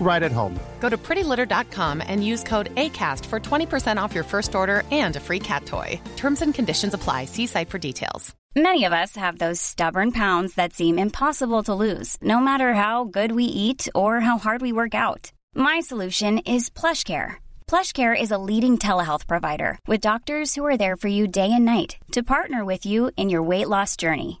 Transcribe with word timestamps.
right 0.00 0.22
at 0.22 0.32
home. 0.32 0.58
Go 0.80 0.88
to 0.88 0.96
prettylitter.com 0.96 2.02
and 2.06 2.24
use 2.24 2.42
code 2.44 2.74
ACAST 2.76 3.26
for 3.26 3.40
20% 3.40 4.00
off 4.00 4.14
your 4.14 4.24
first 4.24 4.54
order 4.54 4.82
and 4.90 5.16
a 5.16 5.20
free 5.20 5.40
cat 5.40 5.66
toy. 5.66 6.00
Terms 6.16 6.42
and 6.42 6.54
conditions 6.54 6.94
apply. 6.94 7.24
See 7.24 7.46
site 7.46 7.70
for 7.70 7.78
details. 7.78 8.34
Many 8.56 8.84
of 8.84 8.94
us 8.94 9.16
have 9.16 9.36
those 9.36 9.60
stubborn 9.60 10.12
pounds 10.12 10.54
that 10.54 10.72
seem 10.72 10.98
impossible 10.98 11.62
to 11.64 11.74
lose, 11.74 12.16
no 12.22 12.40
matter 12.40 12.72
how 12.72 13.04
good 13.04 13.32
we 13.32 13.44
eat 13.44 13.86
or 13.94 14.20
how 14.20 14.38
hard 14.38 14.62
we 14.62 14.72
work 14.72 14.94
out. 14.94 15.30
My 15.54 15.80
solution 15.80 16.38
is 16.38 16.70
PlushCare. 16.70 17.34
PlushCare 17.66 18.18
is 18.18 18.30
a 18.30 18.38
leading 18.38 18.78
telehealth 18.78 19.26
provider 19.26 19.78
with 19.86 20.00
doctors 20.00 20.54
who 20.54 20.64
are 20.64 20.78
there 20.78 20.96
for 20.96 21.08
you 21.08 21.28
day 21.28 21.52
and 21.52 21.66
night 21.66 21.98
to 22.12 22.22
partner 22.22 22.64
with 22.64 22.86
you 22.86 23.10
in 23.18 23.28
your 23.28 23.42
weight 23.42 23.68
loss 23.68 23.94
journey. 23.94 24.40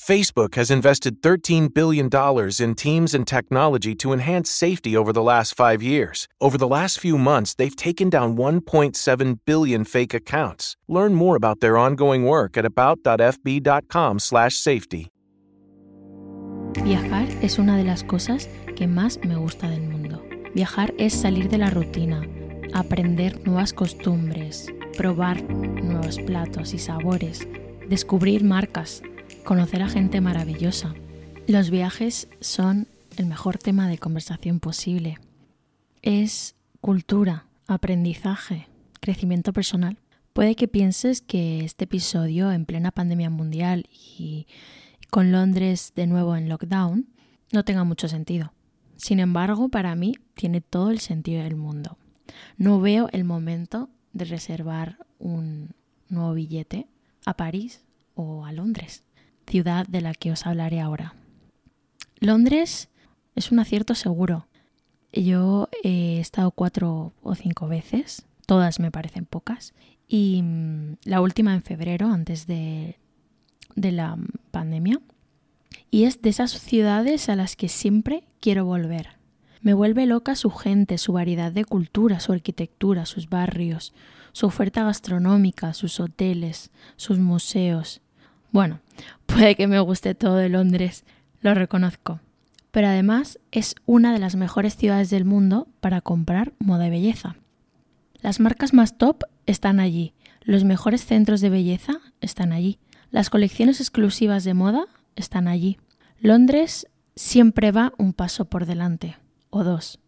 Facebook 0.00 0.54
has 0.54 0.70
invested 0.70 1.20
$13 1.20 1.74
billion 1.74 2.08
in 2.58 2.74
teams 2.74 3.12
and 3.12 3.26
technology 3.26 3.94
to 3.96 4.14
enhance 4.14 4.50
safety 4.50 4.96
over 4.96 5.12
the 5.12 5.22
last 5.22 5.54
five 5.54 5.82
years. 5.82 6.26
Over 6.40 6.56
the 6.56 6.66
last 6.66 6.98
few 6.98 7.18
months, 7.18 7.54
they've 7.54 7.76
taken 7.76 8.08
down 8.08 8.34
1.7 8.34 9.38
billion 9.44 9.84
fake 9.84 10.14
accounts. 10.14 10.78
Learn 10.88 11.14
more 11.14 11.36
about 11.36 11.60
their 11.60 11.76
ongoing 11.76 12.24
work 12.24 12.56
at 12.56 12.64
about.fb.com/safety. 12.64 15.10
Viajar 16.82 17.28
es 17.42 17.58
una 17.58 17.76
de 17.76 17.84
las 17.84 18.02
cosas 18.02 18.48
que 18.74 18.86
más 18.86 19.18
me 19.22 19.36
gusta 19.36 19.68
del 19.68 19.82
mundo. 19.82 20.24
Viajar 20.54 20.94
es 20.96 21.12
salir 21.12 21.50
de 21.50 21.58
la 21.58 21.68
rutina, 21.68 22.26
aprender 22.72 23.46
nuevas 23.46 23.74
costumbres, 23.74 24.72
probar 24.96 25.42
nuevos 25.42 26.18
platos 26.20 26.72
y 26.72 26.78
sabores, 26.78 27.46
descubrir 27.86 28.44
marcas, 28.44 29.02
conocer 29.44 29.82
a 29.82 29.88
gente 29.88 30.20
maravillosa. 30.20 30.94
Los 31.46 31.70
viajes 31.70 32.28
son 32.40 32.86
el 33.16 33.26
mejor 33.26 33.58
tema 33.58 33.88
de 33.88 33.98
conversación 33.98 34.60
posible. 34.60 35.18
Es 36.02 36.54
cultura, 36.80 37.46
aprendizaje, 37.66 38.68
crecimiento 39.00 39.52
personal. 39.52 39.98
Puede 40.32 40.54
que 40.54 40.68
pienses 40.68 41.20
que 41.20 41.64
este 41.64 41.84
episodio 41.84 42.52
en 42.52 42.64
plena 42.66 42.92
pandemia 42.92 43.30
mundial 43.30 43.88
y 43.92 44.46
con 45.10 45.32
Londres 45.32 45.92
de 45.96 46.06
nuevo 46.06 46.36
en 46.36 46.48
lockdown 46.48 47.08
no 47.52 47.64
tenga 47.64 47.84
mucho 47.84 48.08
sentido. 48.08 48.52
Sin 48.96 49.18
embargo, 49.18 49.68
para 49.68 49.94
mí 49.94 50.14
tiene 50.34 50.60
todo 50.60 50.90
el 50.90 51.00
sentido 51.00 51.42
del 51.42 51.56
mundo. 51.56 51.96
No 52.56 52.80
veo 52.80 53.08
el 53.12 53.24
momento 53.24 53.88
de 54.12 54.26
reservar 54.26 54.98
un 55.18 55.74
nuevo 56.08 56.34
billete 56.34 56.86
a 57.24 57.36
París 57.36 57.82
o 58.14 58.44
a 58.44 58.52
Londres, 58.52 59.02
ciudad 59.50 59.86
de 59.86 60.00
la 60.00 60.14
que 60.14 60.32
os 60.32 60.46
hablaré 60.46 60.80
ahora. 60.80 61.14
Londres 62.20 62.88
es 63.34 63.50
un 63.50 63.58
acierto 63.58 63.94
seguro. 63.94 64.46
Yo 65.12 65.68
he 65.82 66.20
estado 66.20 66.50
cuatro 66.52 67.12
o 67.22 67.34
cinco 67.34 67.66
veces, 67.66 68.26
todas 68.46 68.78
me 68.78 68.90
parecen 68.90 69.26
pocas, 69.26 69.74
y 70.06 70.42
mm, 70.42 70.96
la 71.04 71.20
última 71.20 71.54
en 71.54 71.62
febrero, 71.62 72.08
antes 72.08 72.46
de, 72.46 72.98
de 73.74 73.92
la 73.92 74.16
pandemia, 74.50 75.00
y 75.90 76.04
es 76.04 76.22
de 76.22 76.30
esas 76.30 76.52
ciudades 76.52 77.28
a 77.28 77.36
las 77.36 77.56
que 77.56 77.68
siempre 77.68 78.24
quiero 78.40 78.64
volver. 78.64 79.20
Me 79.62 79.74
vuelve 79.74 80.06
loca 80.06 80.36
su 80.36 80.50
gente, 80.50 80.96
su 80.96 81.12
variedad 81.12 81.52
de 81.52 81.64
cultura, 81.64 82.20
su 82.20 82.32
arquitectura, 82.32 83.04
sus 83.04 83.28
barrios, 83.28 83.92
su 84.32 84.46
oferta 84.46 84.84
gastronómica, 84.84 85.74
sus 85.74 86.00
hoteles, 86.00 86.70
sus 86.96 87.18
museos. 87.18 88.00
Bueno, 88.52 88.80
puede 89.26 89.54
que 89.54 89.66
me 89.66 89.80
guste 89.80 90.14
todo 90.14 90.36
de 90.36 90.48
Londres, 90.48 91.04
lo 91.40 91.54
reconozco, 91.54 92.20
pero 92.70 92.88
además 92.88 93.38
es 93.50 93.74
una 93.86 94.12
de 94.12 94.18
las 94.18 94.36
mejores 94.36 94.76
ciudades 94.76 95.10
del 95.10 95.24
mundo 95.24 95.68
para 95.80 96.00
comprar 96.00 96.52
moda 96.58 96.86
y 96.86 96.90
belleza. 96.90 97.36
Las 98.20 98.40
marcas 98.40 98.74
más 98.74 98.98
top 98.98 99.24
están 99.46 99.80
allí, 99.80 100.14
los 100.42 100.64
mejores 100.64 101.04
centros 101.04 101.40
de 101.40 101.50
belleza 101.50 102.00
están 102.20 102.52
allí, 102.52 102.78
las 103.10 103.30
colecciones 103.30 103.80
exclusivas 103.80 104.44
de 104.44 104.54
moda 104.54 104.86
están 105.16 105.48
allí. 105.48 105.78
Londres 106.20 106.86
siempre 107.16 107.72
va 107.72 107.92
un 107.98 108.12
paso 108.12 108.44
por 108.44 108.66
delante, 108.66 109.16
o 109.50 109.64
dos. 109.64 109.98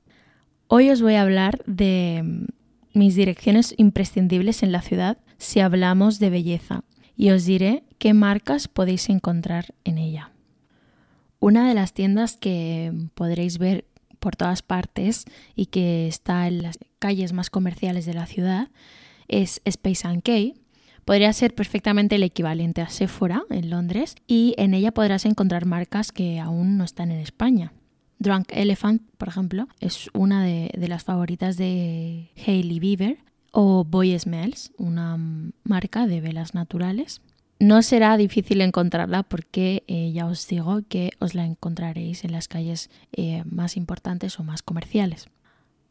Hoy 0.68 0.90
os 0.90 1.02
voy 1.02 1.14
a 1.14 1.22
hablar 1.22 1.62
de 1.66 2.22
mm, 2.22 2.98
mis 2.98 3.14
direcciones 3.14 3.74
imprescindibles 3.76 4.62
en 4.62 4.72
la 4.72 4.82
ciudad 4.82 5.18
si 5.38 5.60
hablamos 5.60 6.18
de 6.18 6.30
belleza 6.30 6.84
y 7.22 7.30
os 7.30 7.44
diré 7.44 7.84
qué 7.98 8.14
marcas 8.14 8.66
podéis 8.66 9.08
encontrar 9.08 9.76
en 9.84 9.96
ella. 9.96 10.32
Una 11.38 11.68
de 11.68 11.74
las 11.74 11.92
tiendas 11.92 12.36
que 12.36 12.92
podréis 13.14 13.58
ver 13.58 13.84
por 14.18 14.34
todas 14.34 14.62
partes 14.62 15.26
y 15.54 15.66
que 15.66 16.08
está 16.08 16.48
en 16.48 16.64
las 16.64 16.80
calles 16.98 17.32
más 17.32 17.48
comerciales 17.48 18.06
de 18.06 18.14
la 18.14 18.26
ciudad 18.26 18.70
es 19.28 19.62
Space 19.64 20.02
K. 20.24 20.60
Podría 21.04 21.32
ser 21.32 21.54
perfectamente 21.54 22.16
el 22.16 22.24
equivalente 22.24 22.80
a 22.80 22.88
Sephora 22.88 23.44
en 23.50 23.70
Londres 23.70 24.16
y 24.26 24.56
en 24.58 24.74
ella 24.74 24.90
podrás 24.90 25.24
encontrar 25.24 25.64
marcas 25.64 26.10
que 26.10 26.40
aún 26.40 26.76
no 26.76 26.82
están 26.82 27.12
en 27.12 27.20
España. 27.20 27.72
Drunk 28.18 28.48
Elephant, 28.50 29.00
por 29.16 29.28
ejemplo, 29.28 29.68
es 29.78 30.10
una 30.12 30.42
de, 30.42 30.72
de 30.76 30.88
las 30.88 31.04
favoritas 31.04 31.56
de 31.56 32.32
Hailey 32.44 32.80
Bieber 32.80 33.18
o 33.52 33.84
Boy 33.84 34.18
Smells, 34.18 34.72
una 34.78 35.16
marca 35.62 36.06
de 36.06 36.20
velas 36.20 36.54
naturales. 36.54 37.20
No 37.60 37.82
será 37.82 38.16
difícil 38.16 38.60
encontrarla 38.60 39.22
porque 39.22 39.84
eh, 39.86 40.10
ya 40.12 40.26
os 40.26 40.48
digo 40.48 40.80
que 40.88 41.12
os 41.20 41.34
la 41.34 41.44
encontraréis 41.44 42.24
en 42.24 42.32
las 42.32 42.48
calles 42.48 42.90
eh, 43.12 43.44
más 43.44 43.76
importantes 43.76 44.40
o 44.40 44.42
más 44.42 44.62
comerciales. 44.62 45.28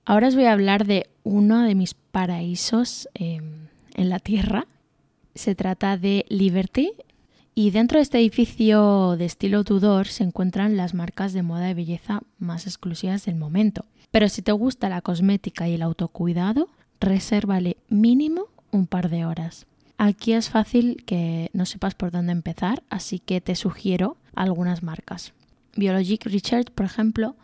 Ahora 0.03 0.27
os 0.27 0.35
voy 0.35 0.45
a 0.45 0.51
hablar 0.51 0.85
de 0.85 1.09
uno 1.23 1.61
de 1.61 1.75
mis 1.75 1.93
paraísos 1.93 3.07
em, 3.13 3.67
en 3.93 4.09
la 4.09 4.19
Tierra. 4.19 4.67
Se 5.35 5.55
trata 5.55 5.97
de 5.97 6.25
Liberty 6.27 6.91
y 7.53 7.69
dentro 7.69 7.99
de 7.99 8.03
este 8.03 8.17
edificio 8.17 9.15
de 9.17 9.25
estilo 9.25 9.63
Tudor 9.63 10.07
se 10.07 10.23
encuentran 10.23 10.75
las 10.75 10.93
marcas 10.93 11.31
de 11.31 11.43
moda 11.43 11.69
y 11.69 11.73
belleza 11.75 12.21
más 12.39 12.65
exclusivas 12.65 13.25
del 13.25 13.35
momento. 13.35 13.85
Pero 14.09 14.27
si 14.27 14.41
te 14.41 14.51
gusta 14.51 14.89
la 14.89 15.01
cosmética 15.01 15.69
y 15.69 15.75
el 15.75 15.83
autocuidado, 15.83 16.67
resérvale 17.01 17.77
mínimo 17.89 18.45
un 18.71 18.87
par 18.87 19.09
de 19.09 19.25
horas. 19.25 19.67
Aquí 19.97 20.33
es 20.33 20.49
fácil 20.49 21.03
que 21.05 21.49
no 21.53 21.65
sepas 21.65 21.93
por 21.95 22.11
dónde 22.11 22.31
empezar, 22.31 22.83
así 22.89 23.19
que 23.19 23.41
te 23.41 23.55
sugiero 23.55 24.17
algunas 24.33 24.81
marcas. 24.81 25.33
Biologic 25.75 26.25
Richard, 26.25 26.71
por 26.71 26.85
ejemplo, 26.85 27.35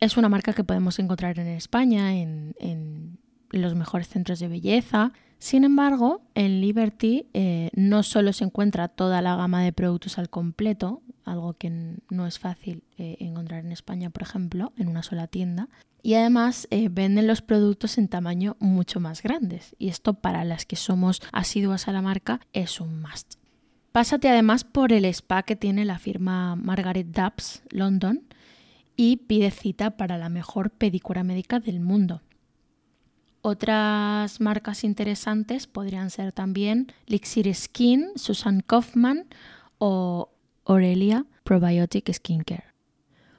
es 0.00 0.16
una 0.16 0.28
marca 0.28 0.52
que 0.52 0.64
podemos 0.64 0.98
encontrar 0.98 1.38
en 1.38 1.48
España, 1.48 2.16
en, 2.16 2.54
en 2.60 3.18
los 3.50 3.74
mejores 3.74 4.08
centros 4.08 4.38
de 4.38 4.48
belleza. 4.48 5.12
Sin 5.38 5.64
embargo, 5.64 6.22
en 6.34 6.60
Liberty 6.60 7.26
eh, 7.32 7.70
no 7.74 8.02
solo 8.02 8.32
se 8.32 8.44
encuentra 8.44 8.88
toda 8.88 9.22
la 9.22 9.36
gama 9.36 9.62
de 9.62 9.72
productos 9.72 10.18
al 10.18 10.30
completo, 10.30 11.02
algo 11.30 11.54
que 11.54 11.70
no 12.10 12.26
es 12.26 12.38
fácil 12.38 12.82
eh, 12.96 13.16
encontrar 13.20 13.64
en 13.64 13.72
España, 13.72 14.10
por 14.10 14.22
ejemplo, 14.22 14.72
en 14.76 14.88
una 14.88 15.02
sola 15.02 15.26
tienda. 15.26 15.68
Y 16.02 16.14
además 16.14 16.68
eh, 16.70 16.88
venden 16.90 17.26
los 17.26 17.42
productos 17.42 17.98
en 17.98 18.08
tamaño 18.08 18.56
mucho 18.60 19.00
más 19.00 19.22
grandes. 19.22 19.74
Y 19.78 19.88
esto 19.88 20.14
para 20.14 20.44
las 20.44 20.64
que 20.64 20.76
somos 20.76 21.20
asiduas 21.32 21.88
a 21.88 21.92
la 21.92 22.02
marca 22.02 22.40
es 22.52 22.80
un 22.80 23.00
must. 23.02 23.34
Pásate 23.92 24.28
además 24.28 24.64
por 24.64 24.92
el 24.92 25.04
spa 25.06 25.42
que 25.42 25.56
tiene 25.56 25.84
la 25.84 25.98
firma 25.98 26.54
Margaret 26.56 27.08
Dubs 27.08 27.62
London 27.70 28.22
y 28.96 29.16
pide 29.16 29.50
cita 29.50 29.96
para 29.96 30.18
la 30.18 30.28
mejor 30.28 30.70
pedicura 30.70 31.24
médica 31.24 31.58
del 31.60 31.80
mundo. 31.80 32.20
Otras 33.40 34.40
marcas 34.40 34.84
interesantes 34.84 35.66
podrían 35.66 36.10
ser 36.10 36.32
también 36.32 36.92
Lixir 37.06 37.54
Skin, 37.54 38.10
Susan 38.16 38.60
Kaufman 38.60 39.26
o 39.78 40.30
Aurelia 40.68 41.24
Probiotic 41.44 42.12
Skincare. 42.12 42.74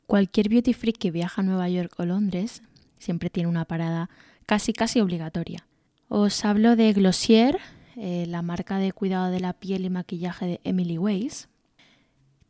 Cualquier 0.08 0.50
beauty 0.50 0.74
freak 0.74 0.98
que 0.98 1.12
viaja 1.12 1.42
a 1.42 1.44
Nueva 1.44 1.70
York 1.70 1.94
o 2.00 2.06
Londres 2.06 2.64
siempre 2.98 3.30
tiene 3.30 3.48
una 3.48 3.66
parada 3.66 4.10
casi 4.48 4.74
casi 4.74 5.00
obligatoria. 5.00 5.68
Os 6.08 6.44
hablo 6.44 6.76
de 6.76 6.92
Glossier, 6.92 7.60
eh, 7.96 8.26
la 8.28 8.42
marca 8.42 8.80
de 8.80 8.94
cuidado 8.94 9.30
de 9.30 9.40
la 9.40 9.54
piel 9.54 9.86
y 9.86 9.92
maquillaje 9.92 10.48
de 10.48 10.62
Emily 10.64 10.98
Weiss. 10.98 11.50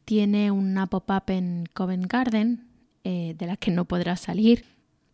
Tiene 0.06 0.50
una 0.50 0.88
pop-up 0.88 1.24
en 1.28 1.66
Covent 1.74 2.10
Garden, 2.10 2.66
eh, 3.04 3.36
de 3.38 3.48
la 3.48 3.58
que 3.58 3.72
no 3.72 3.84
podrá 3.84 4.16
salir, 4.16 4.64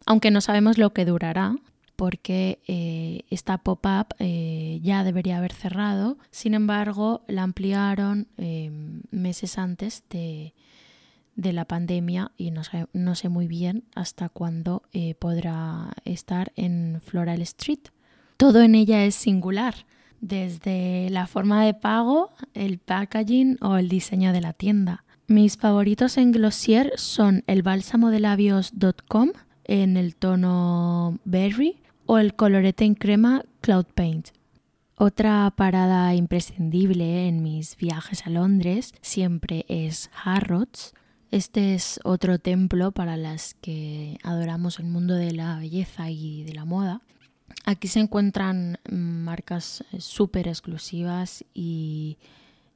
aunque 0.06 0.30
no 0.30 0.42
sabemos 0.42 0.78
lo 0.78 0.94
que 0.94 1.06
durará, 1.06 1.56
porque 1.96 2.60
eh, 2.68 3.22
esta 3.30 3.58
pop-up 3.58 4.16
ya 4.20 5.04
debería 5.04 5.38
haber 5.38 5.54
cerrado. 5.54 6.18
Sin 6.32 6.54
embargo, 6.54 7.24
la 7.28 7.44
ampliaron 7.44 8.28
meses 9.12 9.58
antes 9.58 10.04
de, 10.10 10.54
de 11.36 11.54
la 11.54 11.66
pandemia 11.66 12.32
y 12.38 12.52
no 12.52 12.64
sé, 12.64 12.88
no 12.94 13.16
sé 13.16 13.30
muy 13.30 13.48
bien 13.48 13.84
hasta 13.94 14.30
cuándo 14.30 14.84
eh, 14.94 15.16
podrá 15.16 15.94
estar 16.06 16.52
en 16.56 17.02
Floral 17.04 17.42
Street. 17.42 17.80
Todo 18.38 18.62
en 18.62 18.76
ella 18.76 19.06
es 19.06 19.16
singular, 19.16 19.86
desde 20.22 21.10
la 21.10 21.28
forma 21.28 21.64
de 21.64 21.74
pago, 21.74 22.32
el 22.54 22.80
packaging 22.80 23.58
o 23.62 23.78
el 23.78 23.90
diseño 23.90 24.34
de 24.34 24.42
la 24.42 24.54
tienda. 24.54 25.04
Mis 25.28 25.58
favoritos 25.58 26.18
en 26.18 26.32
Glossier 26.32 26.94
son 26.98 27.44
el 27.48 27.64
bálsamo 27.64 28.12
de 28.12 28.20
labios.com 28.20 29.32
en 29.64 29.98
el 29.98 30.16
tono 30.16 31.20
berry 31.26 31.78
o 32.06 32.18
el 32.18 32.36
colorete 32.36 32.86
en 32.86 32.96
crema 32.96 33.44
Cloud 33.62 33.86
Paint. 33.94 34.30
Otra 34.98 35.52
parada 35.56 36.16
imprescindible 36.16 37.28
en 37.28 37.44
mis 37.44 37.76
viajes 37.76 38.26
a 38.26 38.30
Londres 38.30 38.94
siempre 39.02 39.66
es 39.68 40.10
Harrods, 40.24 40.94
este 41.32 41.74
es 41.74 42.00
otro 42.06 42.40
templo 42.40 42.94
para 42.94 43.18
las 43.18 43.56
que 43.56 44.18
adoramos 44.24 44.80
el 44.80 44.86
mundo 44.86 45.16
de 45.16 45.34
la 45.34 45.60
belleza 45.60 46.10
y 46.10 46.44
de 46.44 46.54
la 46.54 46.64
moda. 46.64 47.02
Aquí 47.66 47.90
se 47.90 48.00
encuentran 48.00 48.80
marcas 48.90 49.84
eh, 49.92 50.00
súper 50.00 50.48
exclusivas 50.48 51.44
y, 51.54 52.18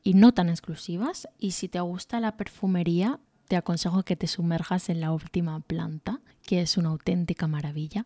no 0.04 0.34
tan 0.34 0.50
exclusivas. 0.50 1.30
Y 1.40 1.52
si 1.52 1.70
te 1.70 1.80
gusta 1.80 2.20
la 2.20 2.36
perfumería, 2.36 3.22
te 3.48 3.56
aconsejo 3.56 4.04
que 4.04 4.18
te 4.18 4.28
sumerjas 4.28 4.90
en 4.90 5.00
la 5.00 5.14
última 5.14 5.62
planta, 5.62 6.20
que 6.46 6.62
es 6.62 6.76
una 6.76 6.90
auténtica 6.90 7.48
maravilla. 7.48 8.06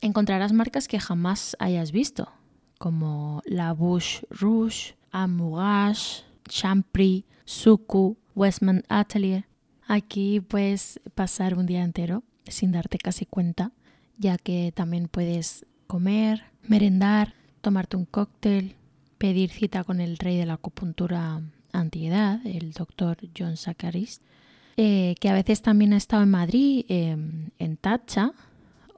Encontrarás 0.00 0.52
marcas 0.52 0.86
que 0.86 1.00
jamás 1.00 1.56
hayas 1.58 1.92
visto, 1.92 2.30
como 2.78 3.42
la 3.44 3.72
Bouche 3.72 4.26
Rouge, 4.30 4.94
Amouage, 5.10 6.22
Champry, 6.48 7.24
Suku, 7.44 8.16
Westman 8.34 8.84
Atelier. 8.88 9.44
Aquí 9.86 10.40
puedes 10.40 11.00
pasar 11.14 11.54
un 11.56 11.66
día 11.66 11.82
entero 11.82 12.22
sin 12.46 12.72
darte 12.72 12.98
casi 12.98 13.26
cuenta, 13.26 13.72
ya 14.16 14.38
que 14.38 14.72
también 14.74 15.08
puedes 15.08 15.66
comer, 15.86 16.44
merendar, 16.62 17.34
tomarte 17.60 17.96
un 17.96 18.04
cóctel, 18.04 18.76
pedir 19.18 19.50
cita 19.50 19.84
con 19.84 20.00
el 20.00 20.16
rey 20.18 20.36
de 20.36 20.46
la 20.46 20.54
acupuntura 20.54 21.42
antiedad, 21.72 22.40
el 22.46 22.72
doctor 22.72 23.18
John 23.36 23.56
Zacharis, 23.56 24.20
eh, 24.76 25.16
que 25.20 25.28
a 25.28 25.34
veces 25.34 25.60
también 25.60 25.92
ha 25.92 25.96
estado 25.96 26.22
en 26.22 26.30
Madrid, 26.30 26.84
em, 26.88 27.50
en 27.58 27.76
Tacha, 27.76 28.32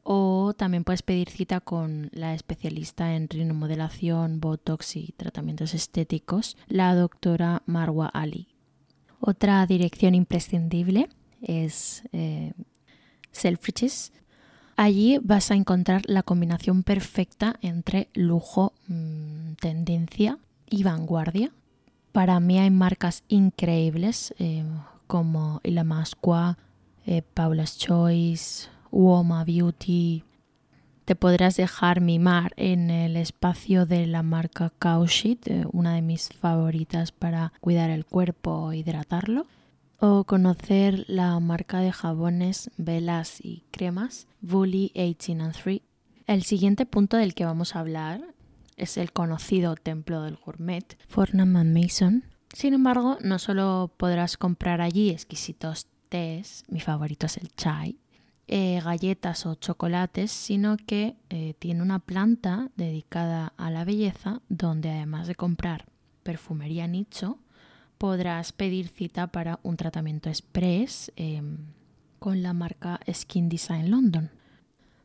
o 0.03 0.55
también 0.55 0.85
puedes 0.85 1.03
pedir 1.03 1.31
cita 1.31 1.61
con 1.61 2.11
la 2.13 2.35
especialista 2.35 3.15
en 3.15 3.29
rinomodelación, 3.29 4.41
botox 4.41 4.97
y 4.97 5.15
tratamientos 5.17 5.75
estéticos, 5.75 6.57
la 6.69 6.95
doctora 6.95 7.63
Marwa 7.67 8.07
Ali. 8.07 8.49
Otra 9.21 9.67
dirección 9.67 10.15
imprescindible 10.15 11.09
es 11.43 12.03
eh, 12.13 12.53
Selfridges. 13.33 14.13
Allí 14.77 15.19
vas 15.23 15.51
a 15.51 15.57
encontrar 15.57 16.03
la 16.07 16.23
combinación 16.23 16.83
perfecta 16.83 17.57
entre 17.61 18.09
lujo, 18.15 18.73
mm, 18.89 19.53
tendencia 19.61 20.39
y 20.69 20.83
vanguardia. 20.83 21.53
Para 22.13 22.41
mí 22.41 22.59
hay 22.59 22.71
marcas 22.71 23.25
increíbles 23.29 24.35
eh, 24.39 24.65
como 25.07 25.61
La 25.65 25.85
Masqua, 25.85 26.59
eh, 27.07 27.23
Paula's 27.23 27.77
Choice, 27.77 28.69
Uoma 28.91 29.45
Beauty, 29.45 30.25
te 31.11 31.17
podrás 31.17 31.57
dejar 31.57 32.01
mimar 32.01 32.53
en 32.57 32.89
el 32.89 33.17
espacio 33.17 33.85
de 33.85 34.07
la 34.07 34.23
marca 34.23 34.73
Cowsheet, 34.79 35.49
eh, 35.49 35.65
una 35.73 35.95
de 35.95 36.03
mis 36.03 36.29
favoritas 36.29 37.11
para 37.11 37.53
cuidar 37.61 37.91
el 37.91 38.07
cuerpo 38.07 38.53
o 38.53 38.73
hidratarlo. 38.73 39.47
O 39.99 40.23
conocer 40.23 41.05
la 41.09 41.39
marca 41.41 41.81
de 41.81 41.91
jabones, 41.91 42.71
velas 42.77 43.45
y 43.45 43.65
cremas 43.73 44.29
Bully 44.41 44.93
18 44.95 45.83
El 46.29 46.45
siguiente 46.45 46.87
punto 46.87 47.17
del 47.17 47.35
que 47.35 47.45
vamos 47.45 47.75
a 47.75 47.81
hablar 47.81 48.23
es 48.77 48.97
el 48.97 49.13
conocido 49.13 49.75
Templo 49.75 50.23
del 50.23 50.37
Gourmet, 50.37 50.97
Fornam 51.09 51.73
Mason. 51.73 52.23
Sin 52.55 52.73
embargo, 52.73 53.19
no 53.21 53.41
solo 53.41 53.93
podrás 53.97 54.37
comprar 54.37 54.81
allí 54.81 55.11
exquisitos 55.11 55.89
tés, 56.09 56.65
mi 56.69 56.79
favorito 56.79 57.27
es 57.27 57.37
el 57.37 57.49
chai, 57.57 57.99
eh, 58.53 58.81
galletas 58.83 59.47
o 59.47 59.55
chocolates, 59.55 60.33
sino 60.33 60.77
que 60.77 61.15
eh, 61.29 61.55
tiene 61.61 61.83
una 61.83 62.01
planta 62.01 62.69
dedicada 62.75 63.53
a 63.57 63.71
la 63.71 63.85
belleza 63.85 64.43
donde 64.49 64.91
además 64.91 65.29
de 65.29 65.37
comprar 65.37 65.87
perfumería 66.25 66.89
nicho, 66.89 67.39
podrás 67.97 68.51
pedir 68.51 68.89
cita 68.89 69.29
para 69.29 69.61
un 69.63 69.77
tratamiento 69.77 70.29
express 70.29 71.13
em, 71.15 71.59
con 72.19 72.43
la 72.43 72.53
marca 72.53 72.99
Skin 73.09 73.49
Design 73.49 73.89
London. 73.89 74.33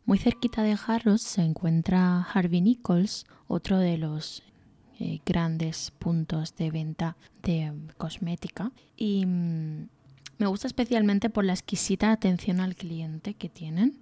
Muy 0.06 0.18
cerquita 0.18 0.64
de 0.64 0.76
Harrods 0.88 1.22
se 1.22 1.44
encuentra 1.44 2.24
Harvey 2.24 2.62
Nichols, 2.62 3.28
otro 3.48 3.78
de 3.78 4.00
los 4.00 4.42
eh, 5.00 5.20
grandes 5.24 5.92
puntos 5.92 6.56
de 6.56 6.72
venta 6.72 7.16
de 7.44 7.72
cosmética. 7.98 8.72
Y 8.98 9.24
mm, 9.28 9.90
me 10.38 10.48
gusta 10.48 10.68
especialmente 10.68 11.30
por 11.30 11.46
la 11.46 11.54
exquisita 11.54 12.12
atención 12.12 12.60
al 12.60 12.76
cliente 12.76 13.34
que 13.34 13.50
tienen. 13.50 14.02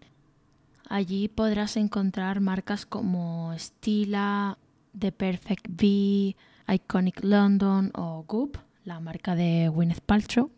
Allí 0.90 1.28
podrás 1.28 1.78
encontrar 1.78 2.40
marcas 2.40 2.86
como 2.86 3.54
Stila, 3.58 4.58
The 4.98 5.12
Perfect 5.12 5.68
V, 5.70 6.36
Iconic 6.68 7.24
London 7.24 7.92
o 7.96 8.24
Goop, 8.28 8.58
la 8.84 9.00
marca 9.00 9.36
de 9.36 9.70
Gwyneth 9.70 10.02
Paltrow. 10.02 10.52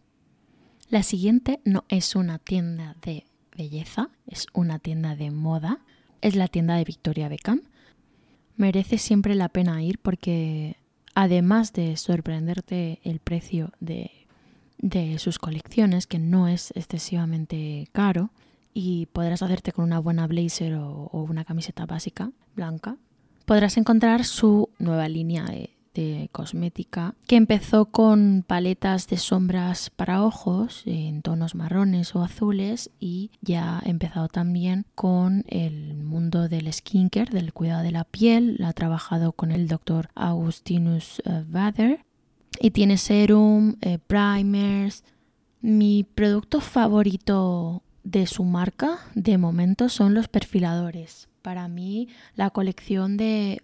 La 0.90 1.04
siguiente 1.04 1.62
no 1.66 1.84
es 1.90 2.16
una 2.16 2.40
tienda 2.40 2.96
de 3.02 3.26
belleza, 3.56 4.10
es 4.28 4.48
una 4.54 4.80
tienda 4.80 5.16
de 5.16 5.32
moda. 5.32 5.80
Es 6.22 6.36
la 6.36 6.48
tienda 6.48 6.76
de 6.76 6.84
Victoria 6.84 7.30
Beckham. 7.30 7.62
Merece 8.58 8.98
siempre 8.98 9.36
la 9.36 9.50
pena 9.50 9.84
ir 9.84 10.00
porque 10.00 10.78
además 11.14 11.74
de 11.74 11.98
sorprenderte 11.98 13.00
el 13.04 13.20
precio 13.20 13.72
de 13.80 14.12
de 14.86 15.18
sus 15.18 15.40
colecciones, 15.40 16.06
que 16.06 16.20
no 16.20 16.48
es 16.48 16.72
excesivamente 16.76 17.90
caro, 17.92 18.30
y 18.72 19.08
podrás 19.08 19.42
hacerte 19.42 19.72
con 19.72 19.86
una 19.86 20.00
buena 20.00 20.28
blazer 20.28 20.76
o, 20.76 21.10
una 21.12 21.44
camiseta 21.44 21.86
básica 21.88 22.32
blanca. 22.56 22.98
Podrás 23.46 23.78
encontrar 23.78 24.26
su 24.26 24.70
nueva 24.78 25.10
línea 25.10 25.46
de, 25.46 25.72
cosmética 26.34 27.16
que 27.26 27.38
empezó 27.38 27.86
con 27.86 28.44
paletas 28.46 29.08
de 29.08 29.16
sombras 29.16 29.90
para 29.92 30.24
ojos 30.24 30.84
en 30.86 31.22
tonos 31.22 31.56
marrones 31.56 32.14
o 32.18 32.22
azules 32.22 32.92
y 33.00 33.32
ya 33.40 33.80
ha 33.80 33.82
empezado 33.86 34.28
también 34.28 34.86
con 34.94 35.46
el 35.48 35.96
mundo 35.96 36.50
del 36.50 36.74
skincare, 36.74 37.32
del 37.32 37.54
cuidado 37.54 37.82
de 37.82 37.92
la 37.92 38.04
piel. 38.04 38.60
Ha 38.66 38.74
trabajado 38.74 39.32
con 39.32 39.52
el 39.52 39.70
doctor 39.70 40.10
Augustinus 40.16 41.22
Vader 41.48 42.05
y 42.60 42.72
tiene 42.72 42.98
serum, 42.98 43.76
eh, 43.82 44.00
primers. 44.00 45.04
Mi 45.62 46.04
producto 46.04 46.62
favorito 46.62 47.82
de 48.04 48.28
su 48.28 48.44
marca 48.44 49.00
de 49.16 49.38
momento 49.38 49.90
son 49.90 50.14
los 50.14 50.28
perfiladores. 50.28 51.28
Para 51.42 51.68
mí 51.68 52.08
la 52.36 52.52
colección 52.52 53.18
de, 53.18 53.62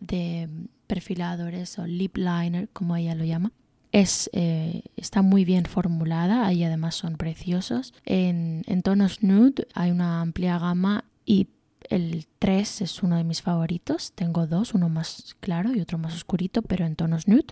perfiladores 0.88 1.80
o 1.80 1.86
lip 1.86 2.18
liner, 2.18 2.68
como 2.74 2.96
ella 2.96 3.16
lo 3.16 3.24
llama, 3.24 3.52
Es, 3.92 4.30
eh, 4.34 4.84
está 4.98 5.22
muy 5.22 5.46
bien 5.46 5.66
formulada 5.66 6.52
y 6.54 6.64
además 6.64 6.96
son 6.96 7.18
preciosos. 7.18 7.94
En, 8.06 8.64
en 8.68 8.82
tonos 8.82 9.24
nude 9.24 9.68
hay 9.74 9.92
una 9.92 10.22
amplia 10.22 10.60
gama 10.60 11.06
y 11.26 11.48
el 11.90 12.26
3 12.40 12.82
es 12.82 13.04
uno 13.04 13.18
de 13.18 13.24
mis 13.24 13.42
favoritos. 13.42 14.14
Tengo 14.14 14.48
dos, 14.48 14.74
uno 14.74 14.90
más 14.90 15.36
claro 15.40 15.74
y 15.74 15.82
otro 15.82 15.98
más 15.98 16.14
oscurito, 16.16 16.62
pero 16.62 16.86
en 16.86 16.96
tonos 16.96 17.28
nude. 17.28 17.46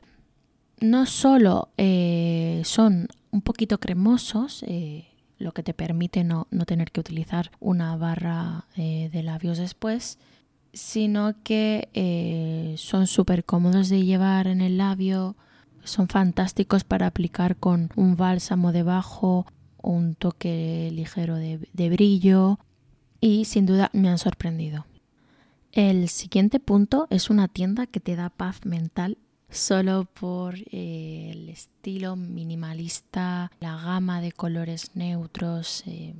No 0.81 1.05
solo 1.05 1.69
eh, 1.77 2.62
son 2.63 3.07
un 3.31 3.41
poquito 3.41 3.79
cremosos, 3.79 4.63
eh, 4.65 5.07
lo 5.38 5.51
que 5.51 5.63
te 5.63 5.74
permite 5.74 6.24
no, 6.24 6.48
tener 6.65 6.91
que 6.91 7.00
utilizar 7.00 7.51
una 7.59 7.95
barra 7.98 8.65
eh, 8.75 9.09
de 9.12 9.24
labios 9.24 9.57
después, 9.57 10.19
sino 10.71 11.36
que 11.43 12.75
son 12.77 13.07
súper 13.07 13.43
cómodos 13.43 13.89
de 13.89 14.05
llevar 14.05 14.48
en 14.48 14.62
el 14.62 14.77
labio, 14.77 15.36
son 15.83 16.07
fantásticos 16.07 16.83
para 16.83 17.07
aplicar 17.07 17.57
con 17.57 17.89
un 17.95 18.15
bálsamo 18.15 18.71
debajo, 18.71 19.48
un 19.81 20.15
toque 20.15 20.89
ligero 20.93 21.36
de 21.36 21.89
brillo 21.89 22.59
y 23.19 23.45
sin 23.45 23.65
duda 23.65 23.89
me 23.93 24.09
han 24.09 24.17
sorprendido. 24.17 24.86
El 25.71 26.09
siguiente 26.09 26.59
punto 26.59 27.07
es 27.09 27.29
una 27.29 27.48
tienda 27.48 27.88
que 27.88 28.00
te 28.00 28.15
da 28.15 28.29
paz 28.29 28.65
mental 28.65 29.17
solo 29.50 30.06
por 30.06 30.56
eh, 30.58 31.32
el 31.32 31.50
estilo 31.50 32.15
minimalista, 32.15 33.51
la 33.60 33.75
gama 33.77 34.22
de 34.22 34.32
colores 34.32 34.91
neutros 34.96 35.84
eh, 35.88 36.13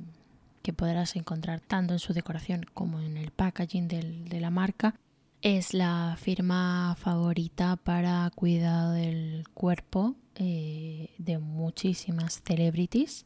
que 0.62 0.72
podrás 0.72 1.16
encontrar 1.16 1.60
tanto 1.60 1.92
en 1.94 1.98
su 1.98 2.12
decoración 2.12 2.66
como 2.74 3.00
en 3.00 3.16
el 3.16 3.30
packaging 3.30 3.88
de 3.88 4.40
la 4.40 4.50
marca. 4.50 4.94
Es 5.42 5.72
la 5.72 6.16
firma 6.20 6.96
favorita 6.98 7.76
para 7.76 8.30
cuidado 8.34 8.92
del 8.92 9.44
cuerpo 9.54 10.14
eh, 10.36 11.08
de 11.18 11.38
muchísimas 11.38 12.42
celebrities 12.44 13.24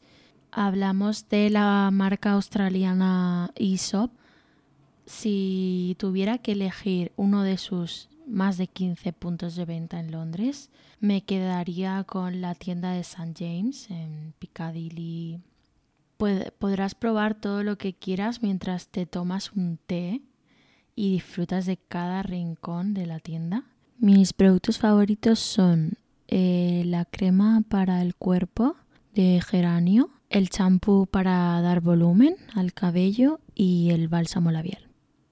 hablamos 0.55 1.27
de 1.27 1.49
la 1.49 1.89
marca 1.91 2.31
australiana 2.31 3.51
Aesop. 3.59 4.11
Si 5.05 5.95
tuviera 5.99 6.39
que 6.39 6.53
elegir 6.53 7.11
uno 7.17 7.43
de 7.43 7.57
sus 7.57 8.09
más 8.27 8.57
de 8.57 8.67
15 8.67 9.13
puntos 9.13 9.55
de 9.55 9.65
venta 9.65 9.99
en 9.99 10.11
Londres, 10.11 10.69
me 10.99 11.23
quedaría 11.23 12.03
con 12.03 12.41
la 12.41 12.55
tienda 12.55 12.91
de 12.91 13.01
St. 13.01 13.33
James 13.37 13.89
en 13.89 14.33
Piccadilly. 14.39 15.39
podrás 16.17 16.95
probar 16.95 17.35
todo 17.35 17.63
lo 17.63 17.77
que 17.77 17.93
quieras 17.93 18.41
mientras 18.41 18.87
te 18.87 19.05
tomas 19.05 19.51
un 19.51 19.77
té 19.85 20.21
y 20.95 21.13
disfrutas 21.13 21.65
de 21.65 21.77
cada 21.77 22.23
rincón 22.23 22.93
de 22.93 23.05
la 23.05 23.19
tienda. 23.19 23.63
Mis 23.97 24.33
productos 24.33 24.79
favoritos 24.79 25.39
son 25.39 25.93
eh, 26.27 26.83
la 26.85 27.05
crema 27.05 27.63
para 27.67 28.01
el 28.01 28.15
cuerpo 28.15 28.75
de 29.13 29.41
geranio, 29.45 30.09
el 30.29 30.49
champú 30.49 31.07
para 31.07 31.61
dar 31.61 31.81
volumen 31.81 32.35
al 32.53 32.73
cabello 32.73 33.39
y 33.53 33.91
el 33.91 34.07
bálsamo 34.07 34.51
labial. 34.51 34.84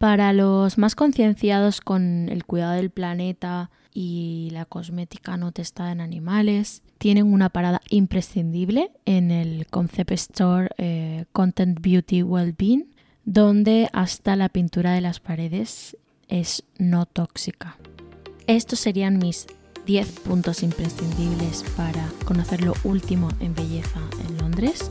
Para 0.03 0.33
los 0.33 0.77
más 0.77 0.95
concienciados 0.95 1.79
con 1.79 2.27
el 2.27 2.43
cuidado 2.43 2.73
del 2.73 2.89
planeta 2.89 3.71
y 3.93 4.49
la 4.51 4.65
cosmética 4.65 5.37
no 5.37 5.53
testada 5.53 5.93
en 5.93 6.01
animales, 6.01 6.83
tienen 6.97 7.31
una 7.31 7.47
parada 7.47 7.79
imprescindible 7.89 8.91
en 9.05 9.31
el 9.31 9.65
Concept 9.67 10.11
Store 10.11 10.67
eh, 10.77 11.23
Content 11.31 11.79
Beauty 11.79 12.21
Wellbeing, 12.21 12.93
donde 13.23 13.87
hasta 13.93 14.35
la 14.35 14.49
pintura 14.49 14.91
de 14.91 14.99
las 14.99 15.21
paredes 15.21 15.95
es 16.27 16.65
no 16.77 17.05
tóxica. 17.05 17.77
Estos 18.45 18.81
serían 18.81 19.19
mis 19.19 19.47
10 19.85 20.19
puntos 20.19 20.63
imprescindibles 20.63 21.63
para 21.77 22.05
conocer 22.25 22.61
lo 22.61 22.73
último 22.83 23.29
en 23.39 23.55
belleza 23.55 24.01
en 24.27 24.37
Londres. 24.37 24.89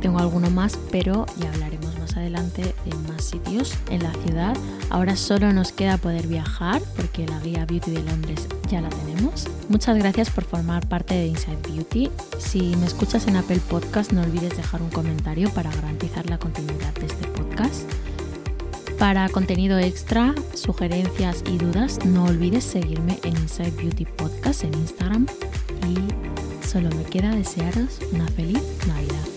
Tengo 0.00 0.18
alguno 0.18 0.50
más, 0.50 0.78
pero 0.90 1.26
ya 1.40 1.50
hablaremos 1.52 1.98
más 1.98 2.16
adelante 2.16 2.74
de 2.84 2.94
más 3.08 3.24
sitios 3.24 3.74
en 3.90 4.02
la 4.02 4.12
ciudad. 4.24 4.56
Ahora 4.90 5.16
solo 5.16 5.52
nos 5.52 5.72
queda 5.72 5.98
poder 5.98 6.26
viajar 6.26 6.80
porque 6.96 7.26
la 7.26 7.40
guía 7.40 7.64
Beauty 7.66 7.90
de 7.90 8.02
Londres 8.02 8.46
ya 8.68 8.80
la 8.80 8.88
tenemos. 8.88 9.46
Muchas 9.68 9.96
gracias 9.98 10.30
por 10.30 10.44
formar 10.44 10.86
parte 10.86 11.14
de 11.14 11.26
Inside 11.26 11.58
Beauty. 11.68 12.10
Si 12.38 12.76
me 12.76 12.86
escuchas 12.86 13.26
en 13.26 13.36
Apple 13.36 13.60
Podcast, 13.68 14.12
no 14.12 14.22
olvides 14.22 14.56
dejar 14.56 14.82
un 14.82 14.90
comentario 14.90 15.50
para 15.50 15.70
garantizar 15.72 16.28
la 16.28 16.38
continuidad 16.38 16.94
de 16.94 17.06
este 17.06 17.26
podcast. 17.28 17.82
Para 18.98 19.28
contenido 19.28 19.78
extra, 19.78 20.34
sugerencias 20.54 21.44
y 21.46 21.58
dudas, 21.58 21.98
no 22.04 22.24
olvides 22.24 22.64
seguirme 22.64 23.18
en 23.24 23.36
Inside 23.36 23.72
Beauty 23.72 24.06
Podcast 24.06 24.64
en 24.64 24.72
Instagram 24.74 25.26
y 25.86 26.66
solo 26.66 26.88
me 26.96 27.04
queda 27.04 27.34
desearos 27.34 27.98
una 28.12 28.26
feliz 28.28 28.62
Navidad. 28.86 29.35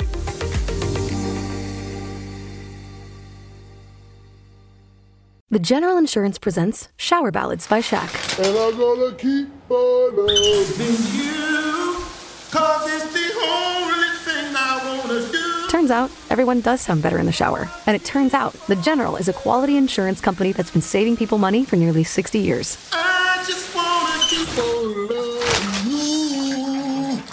The 5.51 5.57
General 5.57 5.97
Insurance 5.97 6.37
presents 6.37 6.89
Shower 6.95 7.31
Ballads 7.31 7.65
by 7.65 7.79
Shaq. 7.81 8.37
And 8.37 8.55
I'm 8.55 8.77
gonna 8.77 9.15
keep 9.15 9.49
on 9.71 10.15
loving 10.15 11.03
you, 11.17 12.03
cause 12.51 12.87
it's 12.93 13.11
the 13.11 13.31
only 13.49 14.09
thing 14.25 14.55
I 14.55 15.01
wanna 15.07 15.27
do. 15.31 15.67
Turns 15.71 15.89
out, 15.89 16.11
everyone 16.29 16.61
does 16.61 16.81
sound 16.81 17.01
better 17.01 17.17
in 17.17 17.25
the 17.25 17.31
shower. 17.31 17.67
And 17.87 17.95
it 17.95 18.05
turns 18.05 18.35
out, 18.35 18.53
The 18.67 18.75
General 18.75 19.15
is 19.15 19.27
a 19.27 19.33
quality 19.33 19.75
insurance 19.75 20.21
company 20.21 20.51
that's 20.51 20.69
been 20.69 20.83
saving 20.83 21.17
people 21.17 21.39
money 21.39 21.65
for 21.65 21.77
nearly 21.77 22.03
60 22.03 22.37
years. 22.37 22.77
I 22.93 23.43
just 23.47 23.75
wanna 23.75 24.19
keep 24.29 24.55
on 24.59 25.07
loving. 25.07 25.18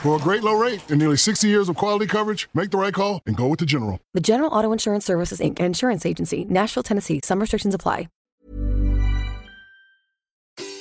For 0.06 0.14
a 0.14 0.20
great 0.20 0.44
low 0.44 0.54
rate 0.54 0.88
and 0.88 1.00
nearly 1.00 1.16
60 1.16 1.48
years 1.48 1.68
of 1.68 1.74
quality 1.74 2.06
coverage, 2.06 2.48
make 2.54 2.70
the 2.70 2.76
right 2.76 2.94
call 2.94 3.20
and 3.26 3.36
go 3.36 3.48
with 3.48 3.58
The 3.58 3.66
General. 3.66 3.98
The 4.14 4.20
General 4.20 4.54
Auto 4.54 4.70
Insurance 4.70 5.04
Services, 5.04 5.40
Inc., 5.40 5.58
an 5.58 5.64
insurance 5.66 6.06
agency, 6.06 6.46
Nashville, 6.48 6.84
Tennessee. 6.84 7.20
Some 7.24 7.40
restrictions 7.40 7.74
apply. 7.74 8.06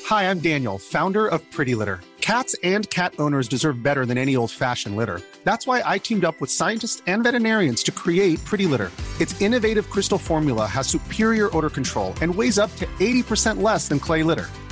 Hi, 0.05 0.29
I'm 0.29 0.37
Daniel, 0.37 0.77
founder 0.77 1.25
of 1.25 1.41
Pretty 1.49 1.73
Litter. 1.73 2.01
Cats 2.21 2.55
and 2.61 2.87
cat 2.91 3.15
owners 3.17 3.47
deserve 3.47 3.81
better 3.81 4.05
than 4.05 4.19
any 4.19 4.35
old 4.35 4.51
fashioned 4.51 4.95
litter. 4.95 5.19
That's 5.43 5.65
why 5.65 5.81
I 5.83 5.97
teamed 5.97 6.23
up 6.23 6.39
with 6.39 6.51
scientists 6.51 7.01
and 7.07 7.23
veterinarians 7.23 7.81
to 7.85 7.91
create 7.91 8.45
Pretty 8.45 8.67
Litter. 8.67 8.91
Its 9.19 9.41
innovative 9.41 9.89
crystal 9.89 10.19
formula 10.19 10.67
has 10.67 10.85
superior 10.87 11.49
odor 11.57 11.71
control 11.71 12.13
and 12.21 12.35
weighs 12.35 12.59
up 12.59 12.69
to 12.75 12.85
80% 12.99 13.63
less 13.63 13.87
than 13.87 13.99
clay 13.99 14.21
litter. 14.21 14.49